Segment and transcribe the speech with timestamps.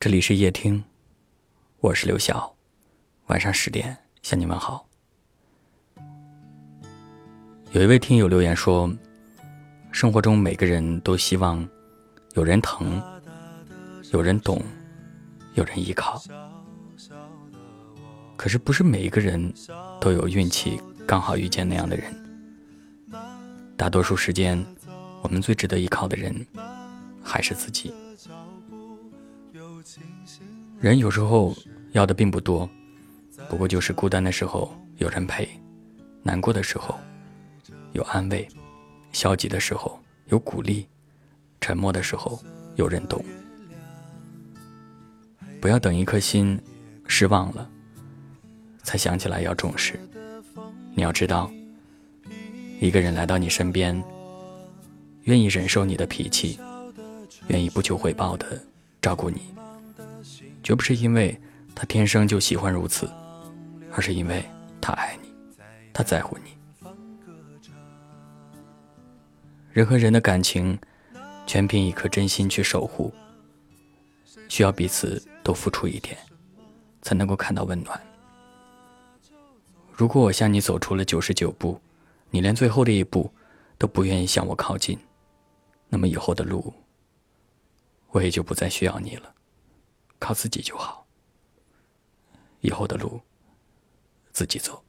[0.00, 0.84] 这里是夜听，
[1.80, 2.54] 我是刘晓。
[3.26, 4.86] 晚上十点向你问好。
[7.72, 8.88] 有一位听友留言说
[9.90, 11.68] ：“生活中每个人都希望
[12.34, 13.02] 有人疼，
[14.12, 14.62] 有人懂，
[15.54, 16.22] 有人依靠。
[18.36, 19.52] 可是不是每一个人
[20.00, 22.14] 都有运气刚好遇见那样的人。
[23.76, 24.64] 大多数时间，
[25.22, 26.46] 我们最值得依靠的人
[27.20, 27.92] 还是自己。”
[30.80, 31.56] 人有时候
[31.90, 32.68] 要的并不多，
[33.48, 35.48] 不过就是孤单的时候有人陪，
[36.22, 36.96] 难过的时候
[37.94, 38.46] 有安慰，
[39.10, 40.86] 消极的时候有鼓励，
[41.60, 42.40] 沉默的时候
[42.76, 43.24] 有人懂。
[45.60, 46.56] 不要等一颗心
[47.08, 47.68] 失望了，
[48.84, 49.98] 才想起来要重视。
[50.94, 51.50] 你要知道，
[52.80, 54.00] 一个人来到你身边，
[55.24, 56.56] 愿意忍受你的脾气，
[57.48, 58.62] 愿意不求回报的
[59.02, 59.42] 照顾你。
[60.68, 61.34] 绝不是因为
[61.74, 63.10] 他天生就喜欢如此，
[63.90, 64.44] 而是因为
[64.82, 65.32] 他爱你，
[65.94, 66.90] 他在乎你。
[69.72, 70.78] 人和人的感情，
[71.46, 73.10] 全凭一颗真心去守护。
[74.50, 76.18] 需要彼此都付出一点，
[77.00, 77.98] 才能够看到温暖。
[79.90, 81.80] 如果我向你走出了九十九步，
[82.28, 83.32] 你连最后的一步
[83.78, 84.98] 都不愿意向我靠近，
[85.88, 86.74] 那么以后的路，
[88.10, 89.32] 我也就不再需要你了。
[90.18, 91.06] 靠自己就好，
[92.60, 93.20] 以后的路
[94.32, 94.82] 自己走。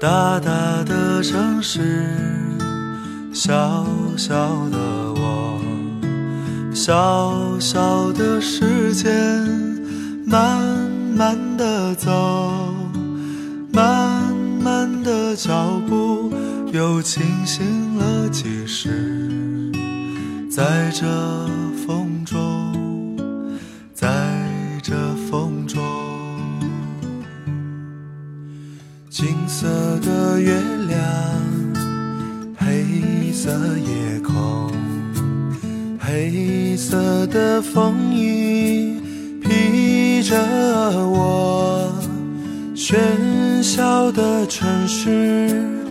[0.00, 1.80] 大大的城市，
[3.32, 4.34] 小小
[4.70, 4.76] 的
[5.14, 5.60] 我，
[6.74, 9.12] 小小的时间，
[10.26, 10.60] 慢
[11.16, 12.71] 慢的走，
[17.02, 19.72] 清醒了几时？
[20.48, 21.04] 在这
[21.84, 23.18] 风中，
[23.92, 24.06] 在
[24.82, 24.94] 这
[25.28, 25.82] 风中，
[29.10, 29.66] 金色
[30.00, 30.54] 的月
[30.88, 31.00] 亮，
[32.56, 34.70] 黑色夜空，
[35.98, 39.00] 黑色的风衣
[39.42, 40.38] 披着
[41.08, 41.92] 我，
[42.76, 45.90] 喧嚣的城市。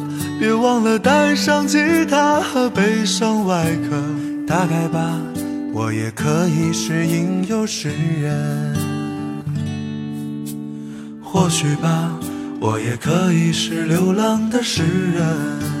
[0.41, 1.77] 别忘了带上吉
[2.09, 4.01] 他和悲伤外壳，
[4.47, 5.21] 大概吧，
[5.71, 8.75] 我也可以是吟游诗人。
[11.21, 12.19] 或许吧，
[12.59, 14.81] 我也可以是流浪的诗
[15.13, 15.80] 人。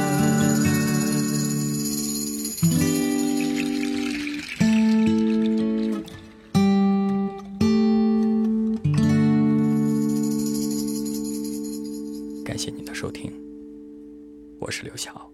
[12.51, 13.31] 感谢您的收听，
[14.59, 15.31] 我是刘晓。